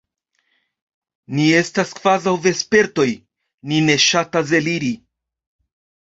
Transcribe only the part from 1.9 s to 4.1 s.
kvazaŭ vespertoj: ni ne